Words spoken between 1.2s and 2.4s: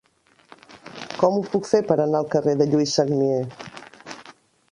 ho puc fer per anar al